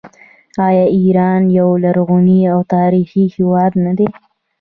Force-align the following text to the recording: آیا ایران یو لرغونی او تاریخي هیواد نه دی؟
آیا 0.67 0.85
ایران 0.97 1.41
یو 1.57 1.69
لرغونی 1.83 2.39
او 2.53 2.59
تاریخي 2.75 3.23
هیواد 3.35 3.71
نه 3.85 3.91
دی؟ 3.97 4.07